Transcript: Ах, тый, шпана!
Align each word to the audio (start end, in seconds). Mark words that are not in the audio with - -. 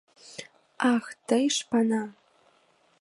Ах, 0.93 1.05
тый, 1.27 1.45
шпана! 1.57 2.03